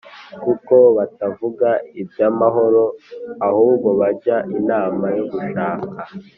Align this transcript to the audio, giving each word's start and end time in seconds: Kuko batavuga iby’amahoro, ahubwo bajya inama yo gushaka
Kuko 0.43 0.75
batavuga 0.97 1.69
iby’amahoro, 2.01 2.83
ahubwo 3.47 3.89
bajya 3.99 4.35
inama 4.57 5.05
yo 5.17 5.25
gushaka 5.31 6.03